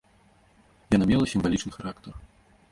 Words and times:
Яна 0.95 1.05
мела 1.13 1.29
сімвалічны 1.35 1.71
характар. 1.79 2.13